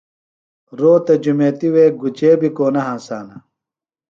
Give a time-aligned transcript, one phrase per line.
[0.79, 3.37] روتہ جُمیتیۡ وے گُچے بیۡ کو نہ ہنسانہ۔